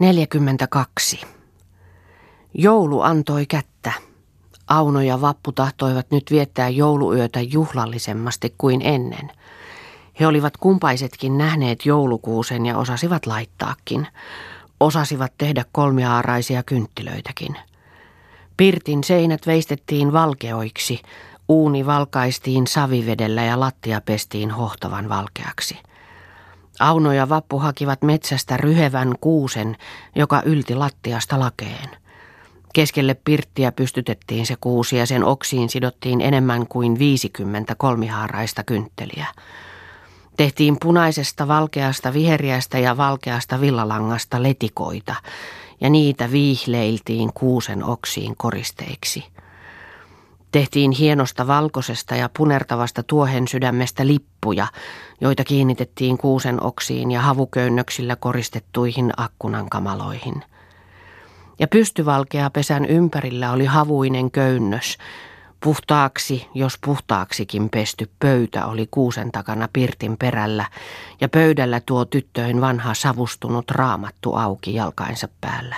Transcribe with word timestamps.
42. 0.00 1.20
Joulu 2.54 3.00
antoi 3.00 3.46
kättä. 3.46 3.92
Auno 4.68 5.00
ja 5.00 5.20
Vappu 5.20 5.52
tahtoivat 5.52 6.10
nyt 6.10 6.30
viettää 6.30 6.68
jouluyötä 6.68 7.40
juhlallisemmasti 7.40 8.54
kuin 8.58 8.82
ennen. 8.82 9.32
He 10.20 10.26
olivat 10.26 10.56
kumpaisetkin 10.56 11.38
nähneet 11.38 11.86
joulukuusen 11.86 12.66
ja 12.66 12.78
osasivat 12.78 13.26
laittaakin. 13.26 14.06
Osasivat 14.80 15.32
tehdä 15.38 15.64
kolmiaaraisia 15.72 16.62
kynttilöitäkin. 16.62 17.56
Pirtin 18.56 19.04
seinät 19.04 19.46
veistettiin 19.46 20.12
valkeoiksi, 20.12 21.02
uuni 21.48 21.86
valkaistiin 21.86 22.66
savivedellä 22.66 23.42
ja 23.42 23.60
lattia 23.60 24.00
pestiin 24.00 24.50
hohtavan 24.50 25.08
valkeaksi. 25.08 25.78
Auno 26.80 27.12
ja 27.12 27.28
Vappu 27.28 27.58
hakivat 27.58 28.02
metsästä 28.02 28.56
ryhevän 28.56 29.14
kuusen, 29.20 29.76
joka 30.14 30.42
ylti 30.44 30.74
lattiasta 30.74 31.40
lakeen. 31.40 31.88
Keskelle 32.74 33.14
pirttiä 33.14 33.72
pystytettiin 33.72 34.46
se 34.46 34.56
kuusi 34.60 34.96
ja 34.96 35.06
sen 35.06 35.24
oksiin 35.24 35.68
sidottiin 35.68 36.20
enemmän 36.20 36.66
kuin 36.66 36.98
50 36.98 37.74
kolmihaaraista 37.74 38.64
kyntteliä. 38.64 39.26
Tehtiin 40.36 40.76
punaisesta, 40.80 41.48
valkeasta, 41.48 42.12
viheriästä 42.12 42.78
ja 42.78 42.96
valkeasta 42.96 43.60
villalangasta 43.60 44.42
letikoita, 44.42 45.14
ja 45.80 45.90
niitä 45.90 46.30
viihleiltiin 46.30 47.32
kuusen 47.32 47.84
oksiin 47.84 48.36
koristeiksi. 48.36 49.24
Tehtiin 50.56 50.90
hienosta 50.90 51.46
valkoisesta 51.46 52.16
ja 52.16 52.30
punertavasta 52.36 53.02
tuohen 53.02 53.48
sydämestä 53.48 54.06
lippuja, 54.06 54.66
joita 55.20 55.44
kiinnitettiin 55.44 56.18
kuusen 56.18 56.62
oksiin 56.62 57.10
ja 57.10 57.20
havuköynnöksillä 57.20 58.16
koristettuihin 58.16 59.12
akkunankamaloihin. 59.16 60.44
Ja 61.58 61.68
pystyvalkea 61.68 62.50
pesän 62.50 62.84
ympärillä 62.84 63.52
oli 63.52 63.64
havuinen 63.64 64.30
köynnös. 64.30 64.98
Puhtaaksi, 65.60 66.46
jos 66.54 66.78
puhtaaksikin 66.84 67.68
pesty 67.68 68.10
pöytä 68.18 68.66
oli 68.66 68.88
kuusen 68.90 69.32
takana 69.32 69.68
pirtin 69.72 70.16
perällä, 70.16 70.64
ja 71.20 71.28
pöydällä 71.28 71.80
tuo 71.86 72.04
tyttöön 72.04 72.60
vanha 72.60 72.94
savustunut 72.94 73.70
raamattu 73.70 74.34
auki 74.34 74.74
jalkainsa 74.74 75.28
päällä. 75.40 75.76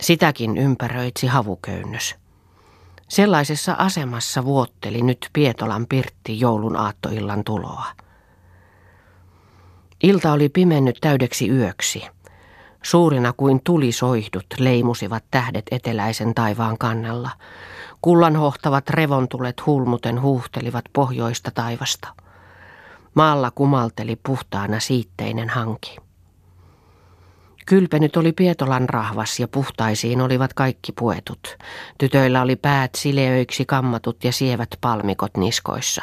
Sitäkin 0.00 0.58
ympäröitsi 0.58 1.26
havuköynnös. 1.26 2.23
Sellaisessa 3.08 3.74
asemassa 3.78 4.44
vuotteli 4.44 5.02
nyt 5.02 5.30
Pietolan 5.32 5.86
Pirtti 5.86 6.40
joulun 6.40 6.76
aattoillan 6.76 7.44
tuloa. 7.44 7.84
Ilta 10.02 10.32
oli 10.32 10.48
pimennyt 10.48 10.98
täydeksi 11.00 11.48
yöksi. 11.48 12.06
Suurina 12.82 13.32
kuin 13.32 13.60
tulisoihdut 13.64 14.46
leimusivat 14.58 15.24
tähdet 15.30 15.64
eteläisen 15.70 16.34
taivaan 16.34 16.78
kannella. 16.78 17.30
Kullanhohtavat 18.02 18.90
revontulet 18.90 19.66
hulmuten 19.66 20.20
huuhtelivat 20.20 20.84
pohjoista 20.92 21.50
taivasta. 21.50 22.08
Maalla 23.14 23.50
kumalteli 23.50 24.16
puhtaana 24.16 24.80
siitteinen 24.80 25.48
hanki. 25.48 25.96
Kylpenyt 27.66 28.16
oli 28.16 28.32
Pietolan 28.32 28.88
rahvas 28.88 29.40
ja 29.40 29.48
puhtaisiin 29.48 30.20
olivat 30.20 30.54
kaikki 30.54 30.92
puetut. 30.92 31.56
Tytöillä 31.98 32.42
oli 32.42 32.56
päät 32.56 32.90
sileöiksi 32.96 33.64
kammatut 33.64 34.24
ja 34.24 34.32
sievät 34.32 34.68
palmikot 34.80 35.36
niskoissa. 35.36 36.02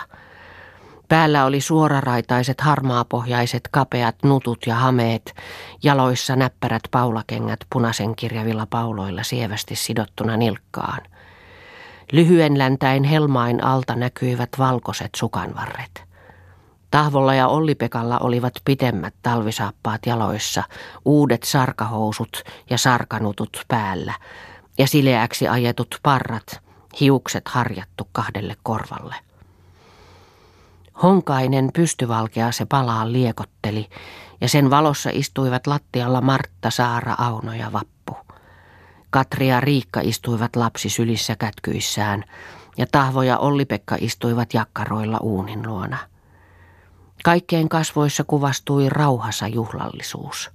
Päällä 1.07 1.45
oli 1.45 1.61
suoraraitaiset 1.61 2.61
harmaapohjaiset 2.61 3.69
kapeat 3.71 4.15
nutut 4.23 4.59
ja 4.67 4.75
hameet, 4.75 5.35
jaloissa 5.83 6.35
näppärät 6.35 6.83
paulakengät 6.91 7.59
punaisen 7.69 8.15
kirjavilla 8.15 8.67
pauloilla 8.69 9.23
sievästi 9.23 9.75
sidottuna 9.75 10.37
nilkkaan. 10.37 11.01
Lyhyen 12.11 12.57
läntäin 12.57 13.03
helmain 13.03 13.63
alta 13.63 13.95
näkyivät 13.95 14.49
valkoiset 14.57 15.09
sukanvarret. 15.15 16.10
Tahvolla 16.91 17.33
ja 17.33 17.47
Olli-Pekalla 17.47 18.19
olivat 18.19 18.53
pitemmät 18.65 19.13
talvisaappaat 19.21 20.05
jaloissa, 20.05 20.63
uudet 21.05 21.43
sarkahousut 21.43 22.43
ja 22.69 22.77
sarkanutut 22.77 23.65
päällä 23.67 24.13
ja 24.77 24.87
sileäksi 24.87 25.47
ajetut 25.47 25.95
parrat, 26.03 26.61
hiukset 26.99 27.47
harjattu 27.47 28.07
kahdelle 28.11 28.55
korvalle. 28.63 29.15
Honkainen 31.03 31.69
pystyvalkea 31.73 32.51
se 32.51 32.65
palaa 32.65 33.11
liekotteli 33.11 33.89
ja 34.41 34.49
sen 34.49 34.69
valossa 34.69 35.09
istuivat 35.13 35.67
lattialla 35.67 36.21
Martta, 36.21 36.69
Saara, 36.69 37.15
Auno 37.17 37.53
ja 37.53 37.71
Vappu. 37.73 38.17
Katri 39.09 39.47
ja 39.47 39.59
Riikka 39.59 40.01
istuivat 40.03 40.55
lapsi 40.55 40.89
sylissä 40.89 41.35
kätkyissään 41.35 42.23
ja 42.77 42.85
Tahvo 42.91 43.21
ja 43.21 43.37
Olli-Pekka 43.37 43.97
istuivat 43.99 44.53
jakkaroilla 44.53 45.17
uunin 45.21 45.67
luona. 45.67 45.97
Kaikkeen 47.23 47.69
kasvoissa 47.69 48.23
kuvastui 48.23 48.89
rauhassa 48.89 49.47
juhlallisuus. 49.47 50.51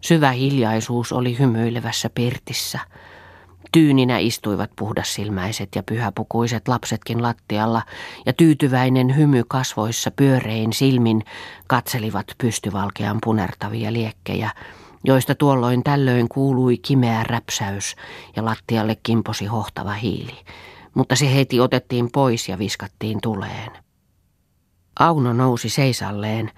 Syvä 0.00 0.30
hiljaisuus 0.30 1.12
oli 1.12 1.38
hymyilevässä 1.38 2.10
pirtissä. 2.14 2.78
Tyyninä 3.72 4.18
istuivat 4.18 4.70
puhdassilmäiset 4.76 5.68
ja 5.74 5.82
pyhäpukuiset 5.82 6.68
lapsetkin 6.68 7.22
lattialla, 7.22 7.82
ja 8.26 8.32
tyytyväinen 8.32 9.16
hymy 9.16 9.42
kasvoissa 9.48 10.10
pyörein 10.10 10.72
silmin 10.72 11.24
katselivat 11.66 12.26
pystyvalkean 12.38 13.18
punertavia 13.24 13.92
liekkejä, 13.92 14.50
joista 15.04 15.34
tuolloin 15.34 15.82
tällöin 15.82 16.28
kuului 16.28 16.78
kimeä 16.78 17.24
räpsäys 17.24 17.96
ja 18.36 18.44
lattialle 18.44 18.96
kimposi 19.02 19.46
hohtava 19.46 19.92
hiili. 19.92 20.38
Mutta 20.94 21.16
se 21.16 21.34
heti 21.34 21.60
otettiin 21.60 22.08
pois 22.12 22.48
ja 22.48 22.58
viskattiin 22.58 23.18
tuleen. 23.22 23.70
Auno 24.98 25.32
nousi 25.32 25.68
seisalleen, 25.68 26.50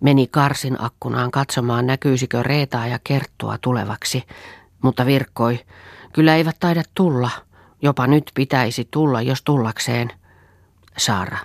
meni 0.00 0.26
karsin 0.26 0.76
akkunaan 0.78 1.30
katsomaan 1.30 1.86
näkyisikö 1.86 2.42
Reetaa 2.42 2.86
ja 2.86 2.98
Kerttua 3.04 3.58
tulevaksi, 3.58 4.24
mutta 4.82 5.06
virkkoi, 5.06 5.60
kyllä 6.12 6.36
eivät 6.36 6.56
taida 6.60 6.82
tulla, 6.94 7.30
jopa 7.82 8.06
nyt 8.06 8.30
pitäisi 8.34 8.88
tulla, 8.90 9.22
jos 9.22 9.42
tullakseen. 9.42 10.12
Saara, 10.98 11.38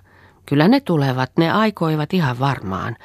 kyllä 0.45 0.67
ne 0.67 0.79
tulevat, 0.79 1.31
ne 1.37 1.51
aikoivat 1.51 2.13
ihan 2.13 2.39
varmaan, 2.39 2.97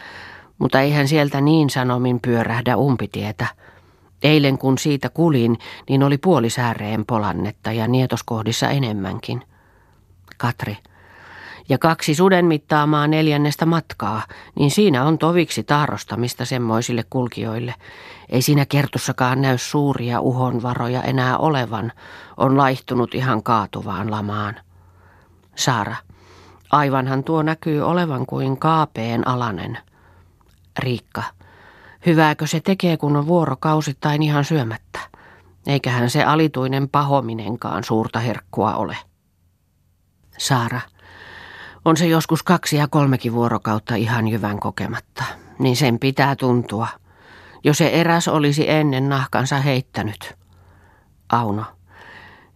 mutta 0.59 0.81
eihän 0.81 1.09
sieltä 1.09 1.41
niin 1.41 1.71
sanomin 1.71 2.21
pyörähdä 2.21 2.77
umpitietä. 2.77 3.47
Eilen 4.23 4.59
kun 4.59 4.79
siitä 4.79 5.09
kulin, 5.09 5.59
niin 5.89 6.03
oli 6.03 6.19
puolisääreen 6.19 7.07
polannetta 7.07 7.73
ja 7.73 7.89
nietoskohdissa 7.89 8.71
enemmänkin. 8.71 9.43
Katri, 10.37 10.77
ja 11.69 11.79
kaksi 11.79 12.15
suden 12.15 12.47
mittaamaa 12.47 13.07
neljännestä 13.07 13.67
matkaa, 13.67 14.23
niin 14.55 14.71
siinä 14.71 15.05
on 15.05 15.19
toviksi 15.19 15.63
taarostamista 15.63 16.45
semmoisille 16.45 17.05
kulkijoille. 17.11 17.75
Ei 18.29 18.43
siinä 18.43 18.67
kertussakaan 18.67 19.43
näy 19.43 19.59
suuria 19.59 20.21
uhonvaroja 20.21 21.03
enää 21.03 21.39
olevan, 21.39 21.93
on 22.37 22.57
laihtunut 22.57 23.15
ihan 23.15 23.43
kaatuvaan 23.43 24.11
lamaan. 24.11 24.55
Saara, 25.55 25.97
aivanhan 26.71 27.25
tuo 27.25 27.43
näkyy 27.43 27.83
olevan 27.83 28.27
kuin 28.27 28.59
kaapeen 28.59 29.29
alanen. 29.29 29.79
Riikka, 30.79 31.23
hyvääkö 32.07 32.47
se 32.47 32.61
tekee, 32.61 32.97
kun 32.97 33.17
on 33.17 33.27
vuorokausittain 33.27 34.23
ihan 34.23 34.45
syömättä? 34.45 34.99
Eiköhän 35.67 36.11
se 36.11 36.25
alituinen 36.25 36.89
pahominenkaan 36.89 37.85
suurta 37.85 38.19
herkkua 38.19 38.75
ole. 38.75 38.97
Saara, 40.39 40.81
on 41.85 41.97
se 41.97 42.07
joskus 42.07 42.43
kaksi 42.43 42.77
ja 42.77 42.89
kolmekin 42.89 43.33
vuorokautta 43.33 43.95
ihan 43.95 44.29
jyvän 44.29 44.61
kokematta, 44.61 45.25
niin 45.59 45.77
sen 45.77 45.99
pitää 45.99 46.37
tuntua. 46.37 46.89
Jo 47.65 47.75
se 47.75 47.89
eräs 47.89 48.29
olisi 48.29 48.71
ennen 48.71 49.09
nahkansa 49.09 49.57
heittänyt. 49.57 50.35
Auno. 51.33 51.65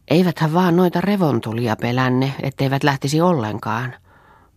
Eiväthän 0.08 0.54
vaan 0.54 0.76
noita 0.76 1.00
revontulia 1.00 1.76
pelänne, 1.76 2.34
etteivät 2.42 2.84
lähtisi 2.84 3.20
ollenkaan. 3.20 3.94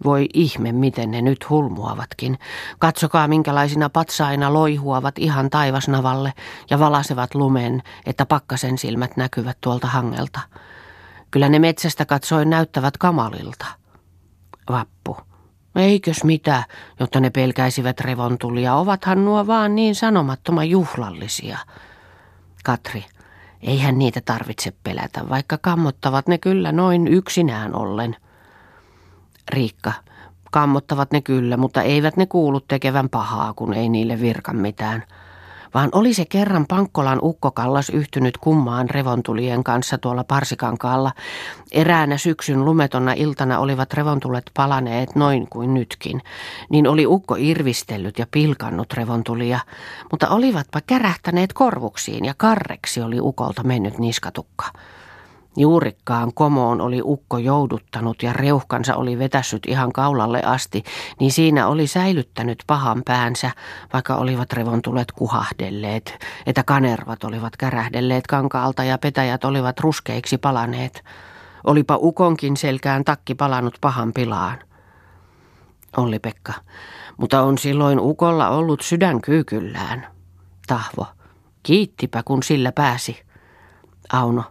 Voi 0.03 0.27
ihme, 0.33 0.71
miten 0.71 1.11
ne 1.11 1.21
nyt 1.21 1.49
hulmuavatkin. 1.49 2.39
Katsokaa, 2.79 3.27
minkälaisina 3.27 3.89
patsaina 3.89 4.53
loihuavat 4.53 5.19
ihan 5.19 5.49
taivasnavalle 5.49 6.33
ja 6.69 6.79
valasevat 6.79 7.35
lumen, 7.35 7.83
että 8.05 8.25
pakkasen 8.25 8.77
silmät 8.77 9.17
näkyvät 9.17 9.57
tuolta 9.61 9.87
hangelta. 9.87 10.39
Kyllä 11.31 11.49
ne 11.49 11.59
metsästä 11.59 12.05
katsoen 12.05 12.49
näyttävät 12.49 12.97
kamalilta. 12.97 13.78
Vappu. 14.69 15.17
Eikös 15.75 16.23
mitä, 16.23 16.63
jotta 16.99 17.19
ne 17.19 17.29
pelkäisivät 17.29 17.99
revontulia, 17.99 18.75
ovathan 18.75 19.25
nuo 19.25 19.47
vaan 19.47 19.75
niin 19.75 19.95
sanomattoman 19.95 20.69
juhlallisia. 20.69 21.57
Katri. 22.63 23.05
Eihän 23.61 23.99
niitä 23.99 24.21
tarvitse 24.25 24.73
pelätä, 24.83 25.29
vaikka 25.29 25.57
kammottavat 25.61 26.27
ne 26.27 26.37
kyllä 26.37 26.71
noin 26.71 27.07
yksinään 27.07 27.75
ollen. 27.75 28.15
Riikka. 29.49 29.93
Kammottavat 30.51 31.11
ne 31.11 31.21
kyllä, 31.21 31.57
mutta 31.57 31.81
eivät 31.81 32.17
ne 32.17 32.25
kuulu 32.25 32.59
tekevän 32.59 33.09
pahaa, 33.09 33.53
kun 33.53 33.73
ei 33.73 33.89
niille 33.89 34.21
virka 34.21 34.53
mitään. 34.53 35.03
Vaan 35.73 35.89
oli 35.91 36.13
se 36.13 36.25
kerran 36.25 36.65
Pankkolan 36.67 37.19
ukkokallas 37.21 37.89
yhtynyt 37.89 38.37
kummaan 38.37 38.89
revontulien 38.89 39.63
kanssa 39.63 39.97
tuolla 39.97 40.23
Parsikankaalla. 40.23 41.11
Eräänä 41.71 42.17
syksyn 42.17 42.65
lumetonna 42.65 43.13
iltana 43.13 43.59
olivat 43.59 43.93
revontulet 43.93 44.51
palaneet 44.53 45.15
noin 45.15 45.47
kuin 45.49 45.73
nytkin, 45.73 46.21
niin 46.69 46.87
oli 46.87 47.07
ukko 47.07 47.35
irvistellyt 47.39 48.19
ja 48.19 48.27
pilkannut 48.31 48.93
revontulia, 48.93 49.59
mutta 50.11 50.29
olivatpa 50.29 50.81
kärähtäneet 50.87 51.53
korvuksiin 51.53 52.25
ja 52.25 52.33
karreksi 52.37 53.01
oli 53.01 53.19
ukolta 53.21 53.63
mennyt 53.63 53.97
niskatukka. 53.97 54.65
Juurikkaan 55.59 56.33
komoon 56.33 56.81
oli 56.81 57.01
ukko 57.03 57.37
jouduttanut 57.37 58.23
ja 58.23 58.33
reuhkansa 58.33 58.95
oli 58.95 59.19
vetässyt 59.19 59.65
ihan 59.67 59.93
kaulalle 59.93 60.41
asti, 60.43 60.83
niin 61.19 61.31
siinä 61.31 61.67
oli 61.67 61.87
säilyttänyt 61.87 62.63
pahan 62.67 63.01
päänsä, 63.05 63.51
vaikka 63.93 64.15
olivat 64.15 64.53
revontulet 64.53 65.11
kuhahdelleet, 65.11 66.19
että 66.45 66.63
kanervat 66.63 67.23
olivat 67.23 67.57
kärähdelleet 67.57 68.27
kankaalta 68.27 68.83
ja 68.83 68.97
petäjät 68.97 69.43
olivat 69.43 69.79
ruskeiksi 69.79 70.37
palaneet. 70.37 71.03
Olipa 71.63 71.97
ukonkin 72.01 72.57
selkään 72.57 73.03
takki 73.03 73.35
palannut 73.35 73.77
pahan 73.81 74.13
pilaan. 74.13 74.59
Olli-Pekka, 75.97 76.53
mutta 77.17 77.41
on 77.41 77.57
silloin 77.57 77.99
ukolla 77.99 78.49
ollut 78.49 78.81
sydän 78.81 79.21
kyykyllään. 79.21 80.07
Tahvo, 80.67 81.05
kiittipä 81.63 82.23
kun 82.25 82.43
sillä 82.43 82.71
pääsi. 82.71 83.21
Auno, 84.13 84.43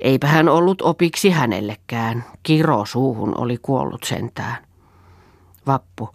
Eipä 0.00 0.26
hän 0.26 0.48
ollut 0.48 0.82
opiksi 0.82 1.30
hänellekään. 1.30 2.24
Kiro 2.42 2.84
suuhun 2.84 3.38
oli 3.38 3.58
kuollut 3.62 4.04
sentään. 4.04 4.56
Vappu. 5.66 6.08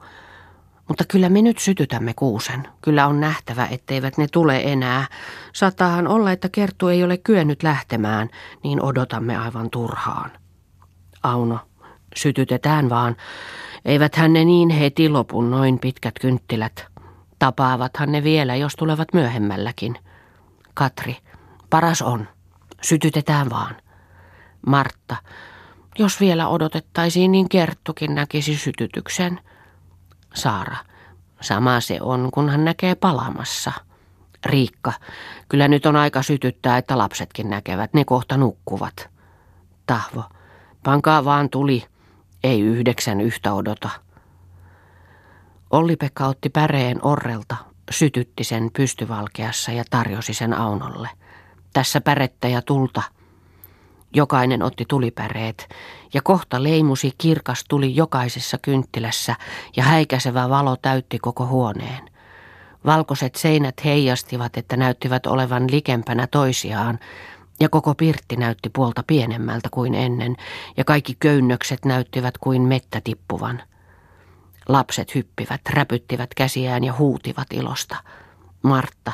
Mutta 0.87 1.03
kyllä 1.07 1.29
me 1.29 1.41
nyt 1.41 1.57
sytytämme 1.57 2.13
kuusen. 2.15 2.67
Kyllä 2.81 3.07
on 3.07 3.19
nähtävä, 3.19 3.67
etteivät 3.71 4.17
ne 4.17 4.27
tule 4.31 4.61
enää. 4.63 5.07
Saataahan 5.53 6.07
olla, 6.07 6.31
että 6.31 6.49
Kerttu 6.49 6.87
ei 6.87 7.03
ole 7.03 7.17
kyennyt 7.17 7.63
lähtemään, 7.63 8.29
niin 8.63 8.83
odotamme 8.83 9.37
aivan 9.37 9.69
turhaan. 9.69 10.31
Auno, 11.23 11.59
sytytetään 12.15 12.89
vaan. 12.89 13.15
Eivät 13.85 14.15
hän 14.15 14.33
ne 14.33 14.45
niin 14.45 14.69
heti 14.69 15.09
lopun 15.09 15.51
noin 15.51 15.79
pitkät 15.79 16.19
kynttilät. 16.21 16.85
Tapaavathan 17.39 18.11
ne 18.11 18.23
vielä, 18.23 18.55
jos 18.55 18.75
tulevat 18.75 19.07
myöhemmälläkin. 19.13 19.95
Katri, 20.73 21.17
paras 21.69 22.01
on. 22.01 22.27
Sytytetään 22.83 23.49
vaan. 23.49 23.75
Martta, 24.67 25.15
jos 25.99 26.19
vielä 26.19 26.47
odotettaisiin, 26.47 27.31
niin 27.31 27.49
Kerttukin 27.49 28.15
näkisi 28.15 28.57
sytytyksen. 28.57 29.39
Saara, 30.33 30.77
sama 31.41 31.79
se 31.79 31.97
on, 32.01 32.29
kun 32.33 32.49
hän 32.49 32.65
näkee 32.65 32.95
palamassa. 32.95 33.71
Riikka, 34.45 34.93
kyllä 35.49 35.67
nyt 35.67 35.85
on 35.85 35.95
aika 35.95 36.23
sytyttää, 36.23 36.77
että 36.77 36.97
lapsetkin 36.97 37.49
näkevät, 37.49 37.93
ne 37.93 38.05
kohta 38.05 38.37
nukkuvat. 38.37 39.09
Tahvo, 39.85 40.23
pankaa 40.83 41.25
vaan 41.25 41.49
tuli, 41.49 41.85
ei 42.43 42.61
yhdeksän 42.61 43.21
yhtä 43.21 43.53
odota. 43.53 43.89
Olli-Pekka 45.71 46.27
otti 46.27 46.49
päreen 46.49 47.05
orrelta, 47.05 47.55
sytytti 47.91 48.43
sen 48.43 48.69
pystyvalkeassa 48.73 49.71
ja 49.71 49.83
tarjosi 49.89 50.33
sen 50.33 50.53
Aunolle– 50.53 51.09
tässä 51.73 52.01
pärettä 52.01 52.47
ja 52.47 52.61
tulta. 52.61 53.01
Jokainen 54.15 54.63
otti 54.63 54.85
tulipäreet, 54.87 55.69
ja 56.13 56.21
kohta 56.21 56.63
leimusi 56.63 57.11
kirkas 57.17 57.65
tuli 57.69 57.95
jokaisessa 57.95 58.57
kynttilässä, 58.61 59.35
ja 59.75 59.83
häikäisevä 59.83 60.49
valo 60.49 60.75
täytti 60.81 61.19
koko 61.19 61.45
huoneen. 61.45 62.09
Valkoiset 62.85 63.35
seinät 63.35 63.85
heijastivat, 63.85 64.57
että 64.57 64.77
näyttivät 64.77 65.25
olevan 65.25 65.71
likempänä 65.71 66.27
toisiaan, 66.27 66.99
ja 67.59 67.69
koko 67.69 67.95
pirtti 67.95 68.35
näytti 68.35 68.69
puolta 68.69 69.03
pienemmältä 69.07 69.69
kuin 69.71 69.95
ennen, 69.95 70.35
ja 70.77 70.83
kaikki 70.83 71.15
köynnökset 71.19 71.85
näyttivät 71.85 72.37
kuin 72.37 72.61
mettä 72.61 73.01
tippuvan. 73.03 73.61
Lapset 74.69 75.15
hyppivät, 75.15 75.61
räpyttivät 75.69 76.29
käsiään 76.35 76.83
ja 76.83 76.93
huutivat 76.97 77.47
ilosta. 77.53 77.95
Martta, 78.61 79.11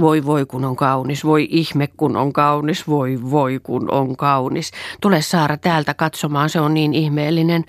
voi 0.00 0.24
voi 0.24 0.46
kun 0.46 0.64
on 0.64 0.76
kaunis, 0.76 1.24
voi 1.24 1.48
ihme 1.50 1.86
kun 1.86 2.16
on 2.16 2.32
kaunis, 2.32 2.88
voi 2.88 3.18
voi 3.30 3.60
kun 3.62 3.90
on 3.90 4.16
kaunis. 4.16 4.70
Tule 5.00 5.22
Saara 5.22 5.56
täältä 5.56 5.94
katsomaan, 5.94 6.50
se 6.50 6.60
on 6.60 6.74
niin 6.74 6.94
ihmeellinen. 6.94 7.64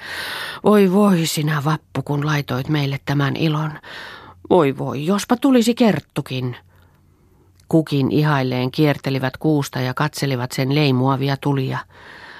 Voi 0.63 0.91
voi 0.91 1.25
sinä 1.25 1.61
vappu, 1.65 2.01
kun 2.01 2.25
laitoit 2.25 2.69
meille 2.69 2.99
tämän 3.05 3.35
ilon. 3.35 3.71
Voi 4.49 4.77
voi, 4.77 5.05
jospa 5.05 5.37
tulisi 5.37 5.75
kerttukin. 5.75 6.55
Kukin 7.69 8.11
ihailleen 8.11 8.71
kiertelivät 8.71 9.37
kuusta 9.37 9.79
ja 9.79 9.93
katselivat 9.93 10.51
sen 10.51 10.75
leimuavia 10.75 11.37
tulia. 11.37 11.79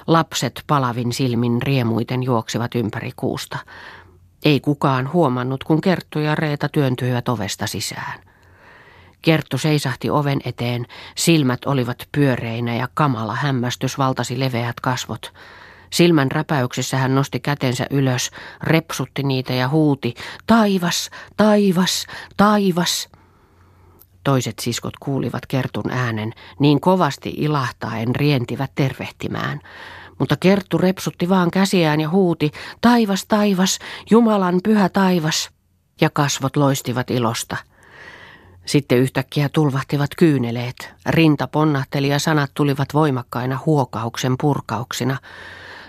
Lapset 0.08 0.64
palavin 0.68 1.14
silmin 1.14 1.62
riemuiten 1.62 2.24
juoksivat 2.24 2.76
ympäri 2.76 3.12
kuusta. 3.16 3.58
Ei 4.46 4.60
kukaan 4.60 5.14
huomannut, 5.14 5.64
kun 5.64 5.82
Kerttu 5.82 6.20
ja 6.20 6.36
Reeta 6.36 6.70
työntyivät 6.70 7.30
ovesta 7.30 7.68
sisään. 7.68 8.29
Kerttu 9.22 9.58
seisahti 9.58 10.10
oven 10.10 10.40
eteen, 10.46 10.86
silmät 11.16 11.66
olivat 11.66 12.08
pyöreinä 12.12 12.76
ja 12.76 12.88
kamala 12.94 13.36
hämmästys 13.36 13.98
valtasi 13.98 14.40
leveät 14.40 14.80
kasvot. 14.80 15.34
Silmän 15.94 16.32
räpäyksessä 16.32 16.98
hän 16.98 17.16
nosti 17.16 17.40
kätensä 17.40 17.88
ylös, 17.90 18.32
repsutti 18.64 19.24
niitä 19.24 19.54
ja 19.54 19.68
huuti, 19.68 20.14
taivas, 20.48 21.10
taivas, 21.38 22.06
taivas. 22.38 23.10
Toiset 24.24 24.60
siskot 24.60 24.94
kuulivat 25.00 25.46
Kertun 25.46 25.92
äänen, 25.92 26.34
niin 26.60 26.82
kovasti 26.82 27.34
ilahtaen 27.38 28.16
rientivät 28.16 28.72
tervehtimään. 28.76 29.60
Mutta 30.20 30.36
Kerttu 30.40 30.78
repsutti 30.78 31.30
vaan 31.30 31.52
käsiään 31.52 32.02
ja 32.02 32.10
huuti, 32.10 32.52
taivas, 32.82 33.26
taivas, 33.26 33.80
Jumalan 34.10 34.60
pyhä 34.64 34.90
taivas. 34.90 35.50
Ja 36.02 36.10
kasvot 36.10 36.56
loistivat 36.56 37.12
ilosta. 37.12 37.58
Sitten 38.70 38.98
yhtäkkiä 38.98 39.50
tulvahtivat 39.50 40.10
kyyneleet. 40.18 40.94
Rinta 41.06 41.48
ponnahteli 41.48 42.08
ja 42.08 42.20
sanat 42.20 42.52
tulivat 42.54 42.94
voimakkaina 42.94 43.60
huokauksen 43.66 44.36
purkauksina. 44.42 45.18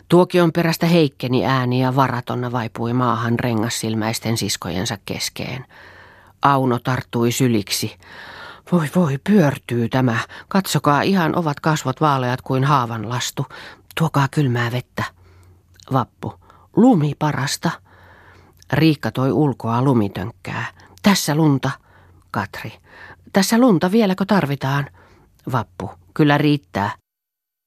Tuokion 0.09 0.53
perästä 0.53 0.87
heikkeni 0.87 1.47
ääni 1.47 1.83
ja 1.83 1.97
varatonna 1.97 2.53
vaipui 2.53 2.93
maahan 2.93 3.39
rengassilmäisten 3.39 4.37
siskojensa 4.37 4.99
keskeen. 5.05 5.65
Auno 6.43 6.79
tarttui 6.79 7.33
syliksi. 7.33 7.97
Voi 8.73 8.89
voi, 8.97 9.19
pyörtyy 9.25 9.89
tämä. 9.89 10.17
Katsokaa, 10.49 11.03
ihan 11.03 11.39
ovat 11.39 11.61
kasvot 11.61 12.01
vaaleat 12.01 12.43
kuin 12.43 12.65
haavan 12.65 13.09
lastu. 13.09 13.47
Tuokaa 13.99 14.29
kylmää 14.31 14.73
vettä. 14.73 15.05
Vappu. 15.93 16.35
Lumi 16.77 17.15
parasta. 17.19 17.71
Riikka 18.73 19.11
toi 19.11 19.33
ulkoa 19.33 19.83
lumitönkkää. 19.83 20.67
Tässä 21.03 21.35
lunta. 21.35 21.71
Katri. 22.31 22.73
Tässä 23.33 23.59
lunta 23.59 23.93
vieläkö 23.93 24.25
tarvitaan? 24.25 24.87
Vappu. 25.53 25.91
Kyllä 26.15 26.39
riittää. 26.39 26.91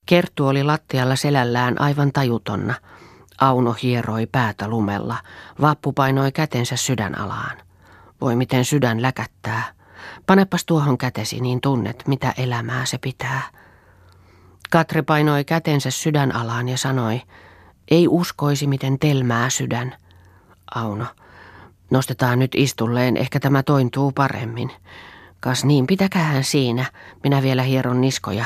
Kerttu 0.05 0.47
oli 0.47 0.63
lattialla 0.63 1.15
selällään 1.15 1.81
aivan 1.81 2.11
tajutonna. 2.11 2.73
Auno 3.41 3.75
hieroi 3.83 4.25
päätä 4.25 4.67
lumella. 4.67 5.17
Vappu 5.61 5.93
painoi 5.93 6.31
kätensä 6.31 6.75
sydänalaan. 6.75 7.57
Voi 8.21 8.35
miten 8.35 8.65
sydän 8.65 9.01
läkättää. 9.01 9.73
Panepas 10.25 10.65
tuohon 10.65 10.97
kätesi, 10.97 11.39
niin 11.39 11.61
tunnet, 11.61 12.03
mitä 12.07 12.33
elämää 12.37 12.85
se 12.85 12.97
pitää. 12.97 13.41
Katri 14.69 15.01
painoi 15.01 15.43
kätensä 15.43 15.91
sydänalaan 15.91 16.69
ja 16.69 16.77
sanoi, 16.77 17.21
ei 17.91 18.07
uskoisi, 18.07 18.67
miten 18.67 18.99
telmää 18.99 19.49
sydän. 19.49 19.95
Auno, 20.75 21.05
Nostetaan 21.93 22.39
nyt 22.39 22.51
istulleen, 22.55 23.17
ehkä 23.17 23.39
tämä 23.39 23.63
tointuu 23.63 24.11
paremmin. 24.11 24.71
Kas 25.39 25.65
niin, 25.65 25.87
pitäkäähän 25.87 26.43
siinä. 26.43 26.85
Minä 27.23 27.41
vielä 27.41 27.61
hieron 27.63 28.01
niskoja. 28.01 28.45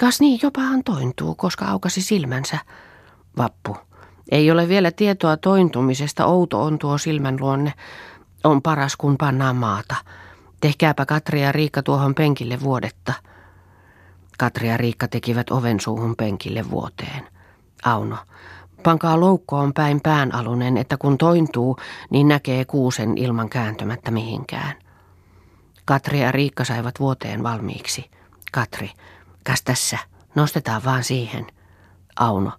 Kas 0.00 0.20
niin, 0.20 0.40
jopahan 0.42 0.84
tointuu, 0.84 1.34
koska 1.34 1.64
aukasi 1.64 2.02
silmänsä. 2.02 2.58
Vappu. 3.38 3.76
Ei 4.30 4.50
ole 4.50 4.68
vielä 4.68 4.90
tietoa 4.90 5.36
tointumisesta, 5.36 6.26
outo 6.26 6.62
on 6.62 6.78
tuo 6.78 6.98
silmän 6.98 7.36
luonne. 7.40 7.72
On 8.44 8.62
paras, 8.62 8.96
kun 8.96 9.16
pannaan 9.18 9.56
maata. 9.56 9.94
Tehkääpä 10.60 11.06
Katri 11.06 11.42
ja 11.42 11.52
Riikka 11.52 11.82
tuohon 11.82 12.14
penkille 12.14 12.60
vuodetta. 12.60 13.12
Katri 14.38 14.68
ja 14.68 14.76
Riikka 14.76 15.08
tekivät 15.08 15.50
oven 15.50 15.80
suuhun 15.80 16.16
penkille 16.16 16.70
vuoteen. 16.70 17.28
Auno. 17.84 18.16
Pankaa 18.82 19.20
loukkoon 19.20 19.72
päin 19.72 20.00
päänalunen, 20.00 20.76
että 20.76 20.96
kun 20.96 21.18
tointuu, 21.18 21.76
niin 22.10 22.28
näkee 22.28 22.64
kuusen 22.64 23.18
ilman 23.18 23.48
kääntymättä 23.48 24.10
mihinkään. 24.10 24.74
Katri 25.84 26.20
ja 26.20 26.32
Riikka 26.32 26.64
saivat 26.64 27.00
vuoteen 27.00 27.42
valmiiksi. 27.42 28.10
Katri, 28.52 28.90
kas 29.46 29.62
tässä, 29.62 29.98
nostetaan 30.34 30.84
vaan 30.84 31.04
siihen. 31.04 31.46
Auno, 32.16 32.52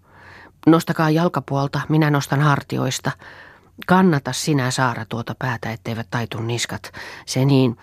nostakaa 0.67 1.09
jalkapuolta, 1.09 1.81
minä 1.89 2.09
nostan 2.09 2.41
hartioista. 2.41 3.11
Kannata 3.87 4.33
sinä 4.33 4.71
Saara 4.71 5.05
tuota 5.05 5.35
päätä, 5.39 5.71
etteivät 5.71 6.07
taitu 6.11 6.41
niskat. 6.41 6.91
Se 7.25 7.45
niin, 7.45 7.77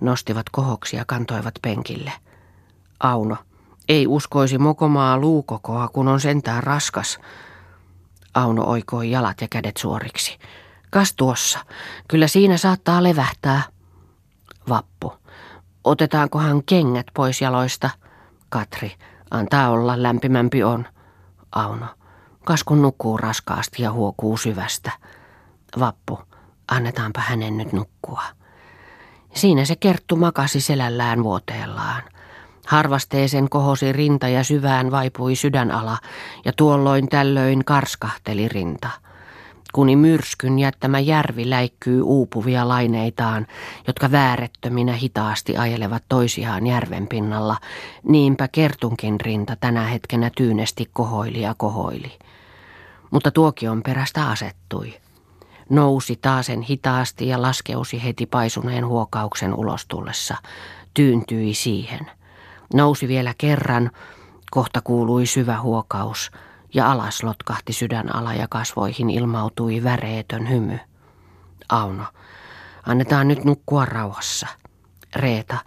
Nostivat 0.00 0.46
kohoksi 0.52 0.96
ja 0.96 1.04
kantoivat 1.04 1.54
penkille. 1.62 2.12
Auno. 3.00 3.36
Ei 3.88 4.06
uskoisi 4.06 4.58
mokomaa 4.58 5.18
luukokoa, 5.18 5.88
kun 5.88 6.08
on 6.08 6.20
sentään 6.20 6.62
raskas. 6.62 7.18
Auno 8.34 8.64
oikoi 8.64 9.10
jalat 9.10 9.40
ja 9.40 9.48
kädet 9.48 9.76
suoriksi. 9.76 10.38
Kas 10.90 11.14
tuossa. 11.14 11.58
Kyllä 12.08 12.28
siinä 12.28 12.56
saattaa 12.56 13.02
levähtää. 13.02 13.62
Vappu. 14.68 15.12
Otetaankohan 15.84 16.62
kengät 16.64 17.06
pois 17.14 17.40
jaloista? 17.40 17.90
Katri. 18.48 18.92
Antaa 19.30 19.70
olla, 19.70 20.02
lämpimämpi 20.02 20.62
on. 20.62 20.86
Auno. 21.52 21.86
Kas 22.44 22.64
kun 22.64 22.82
nukkuu 22.82 23.16
raskaasti 23.16 23.82
ja 23.82 23.92
huokuu 23.92 24.36
syvästä. 24.36 24.92
Vappu. 25.78 26.18
Annetaanpa 26.68 27.20
hänen 27.20 27.56
nyt 27.56 27.72
nukkua. 27.72 28.22
Siinä 29.34 29.64
se 29.64 29.76
kerttu 29.76 30.16
makasi 30.16 30.60
selällään 30.60 31.22
vuoteellaan. 31.22 32.02
Harvasteesen 32.66 33.48
kohosi 33.48 33.92
rinta 33.92 34.28
ja 34.28 34.44
syvään 34.44 34.90
vaipui 34.90 35.36
sydänala, 35.36 35.98
ja 36.44 36.52
tuolloin 36.56 37.08
tällöin 37.08 37.64
karskahteli 37.64 38.48
rinta. 38.48 38.88
Kuni 39.72 39.96
myrskyn 39.96 40.58
jättämä 40.58 40.98
järvi 40.98 41.50
läikkyy 41.50 42.02
uupuvia 42.02 42.68
laineitaan, 42.68 43.46
jotka 43.86 44.10
väärettöminä 44.10 44.92
hitaasti 44.92 45.56
ajelevat 45.56 46.02
toisiaan 46.08 46.66
järven 46.66 47.06
pinnalla, 47.06 47.56
niinpä 48.02 48.48
kertunkin 48.48 49.20
rinta 49.20 49.56
tänä 49.56 49.82
hetkenä 49.82 50.30
tyynesti 50.36 50.90
kohoili 50.92 51.40
ja 51.40 51.54
kohoili. 51.54 52.18
Mutta 53.10 53.30
tuokion 53.30 53.82
perästä 53.82 54.28
asettui. 54.28 54.94
Nousi 55.70 56.18
taasen 56.22 56.62
hitaasti 56.62 57.28
ja 57.28 57.42
laskeusi 57.42 58.04
heti 58.04 58.26
paisuneen 58.26 58.86
huokauksen 58.86 59.54
ulostullessa. 59.54 60.36
Tyyntyi 60.94 61.54
siihen. 61.54 62.15
Nousi 62.74 63.08
vielä 63.08 63.34
kerran, 63.38 63.90
kohta 64.50 64.80
kuului 64.80 65.26
syvä 65.26 65.60
huokaus 65.60 66.30
ja 66.74 66.92
alas 66.92 67.22
lotkahti 67.22 67.72
sydänala 67.72 68.34
ja 68.34 68.48
kasvoihin 68.48 69.10
ilmautui 69.10 69.84
väreetön 69.84 70.50
hymy. 70.50 70.78
Auno, 71.68 72.04
annetaan 72.86 73.28
nyt 73.28 73.44
nukkua 73.44 73.84
rauhassa. 73.84 74.46
Reeta, 75.16 75.58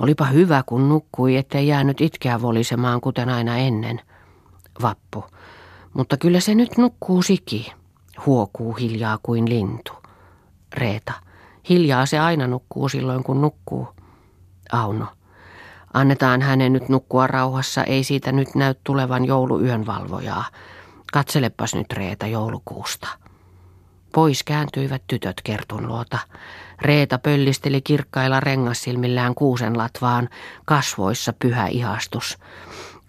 olipa 0.00 0.24
hyvä 0.26 0.62
kun 0.66 0.88
nukkui, 0.88 1.36
ettei 1.36 1.68
jäänyt 1.68 2.00
itkeä 2.00 2.42
volisemaan 2.42 3.00
kuten 3.00 3.28
aina 3.28 3.56
ennen. 3.56 4.00
Vappu, 4.82 5.24
mutta 5.94 6.16
kyllä 6.16 6.40
se 6.40 6.54
nyt 6.54 6.78
nukkuu 6.78 7.22
siki. 7.22 7.72
Huokuu 8.26 8.72
hiljaa 8.72 9.18
kuin 9.22 9.48
lintu. 9.48 9.92
Reeta, 10.74 11.12
hiljaa 11.68 12.06
se 12.06 12.18
aina 12.18 12.46
nukkuu 12.46 12.88
silloin 12.88 13.24
kun 13.24 13.40
nukkuu. 13.40 13.88
Auno, 14.72 15.06
Annetaan 15.94 16.42
hänen 16.42 16.72
nyt 16.72 16.88
nukkua 16.88 17.26
rauhassa, 17.26 17.84
ei 17.84 18.04
siitä 18.04 18.32
nyt 18.32 18.54
näy 18.54 18.74
tulevan 18.84 19.24
jouluyön 19.24 19.86
valvojaa. 19.86 20.44
Katselepas 21.12 21.74
nyt 21.74 21.92
Reeta 21.92 22.26
joulukuusta. 22.26 23.08
Pois 24.12 24.42
kääntyivät 24.42 25.02
tytöt 25.06 25.40
Kertun 25.44 25.88
luota. 25.88 26.18
Reeta 26.82 27.18
pöllisteli 27.18 27.82
kirkkailla 27.82 28.40
rengassilmillään 28.40 29.34
kuusen 29.34 29.78
latvaan, 29.78 30.28
kasvoissa 30.64 31.32
pyhä 31.32 31.66
ihastus. 31.66 32.38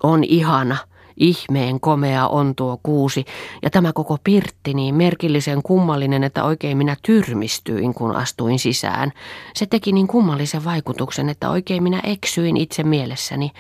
On 0.04 0.24
ihana, 0.24 0.78
Ihmeen 1.18 1.80
komea 1.80 2.28
on 2.28 2.56
tuo 2.56 2.80
kuusi, 2.84 3.26
ja 3.62 3.70
tämä 3.70 3.94
koko 3.94 4.18
pirtti 4.24 4.74
niin 4.74 4.96
merkillisen 4.96 5.64
kummallinen, 5.64 6.24
että 6.24 6.44
oikein 6.44 6.78
minä 6.78 6.96
tyrmistyin, 7.04 7.94
kun 7.94 8.16
astuin 8.16 8.60
sisään. 8.60 9.12
Se 9.54 9.66
teki 9.66 9.92
niin 9.92 10.08
kummallisen 10.08 10.66
vaikutuksen, 10.66 11.30
että 11.30 11.50
oikein 11.50 11.84
minä 11.84 12.00
eksyin 12.04 12.58
itse 12.58 12.84
mielessäni. 12.84 13.52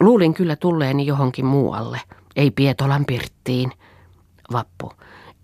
Luulin 0.00 0.34
kyllä 0.34 0.56
tulleeni 0.56 1.06
johonkin 1.06 1.46
muualle, 1.46 2.00
ei 2.36 2.50
Pietolan 2.50 3.04
pirttiin. 3.04 3.72
Vappu. 4.52 4.92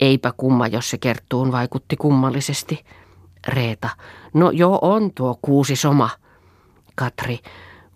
Eipä 0.00 0.32
kumma, 0.36 0.66
jos 0.66 0.90
se 0.90 0.98
kertuun 0.98 1.52
vaikutti 1.52 1.96
kummallisesti. 1.96 2.84
Reeta. 3.48 3.88
No 4.34 4.50
joo 4.50 4.78
on 4.82 5.10
tuo 5.14 5.38
kuusi 5.42 5.76
soma. 5.76 6.10
Katri. 6.94 7.38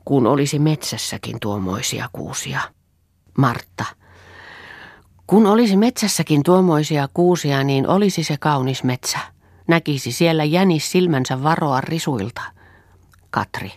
Kun 0.04 0.26
olisi 0.26 0.58
metsässäkin 0.58 1.40
tuomoisia 1.40 2.08
kuusia. 2.12 2.60
Martta. 3.38 3.84
Kun 5.26 5.46
olisi 5.46 5.76
metsässäkin 5.76 6.42
tuomoisia 6.42 7.08
kuusia, 7.14 7.64
niin 7.64 7.88
olisi 7.88 8.22
se 8.22 8.36
kaunis 8.36 8.84
metsä. 8.84 9.18
Näkisi 9.66 10.12
siellä 10.12 10.44
jänis 10.44 10.92
silmänsä 10.92 11.42
varoa 11.42 11.80
risuilta. 11.80 12.42
Katri. 13.30 13.72